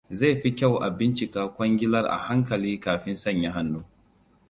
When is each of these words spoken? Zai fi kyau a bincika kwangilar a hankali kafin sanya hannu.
Zai 0.09 0.37
fi 0.37 0.49
kyau 0.55 0.75
a 0.77 0.89
bincika 0.89 1.41
kwangilar 1.47 2.05
a 2.05 2.17
hankali 2.17 2.79
kafin 2.79 3.15
sanya 3.15 3.51
hannu. 3.51 3.83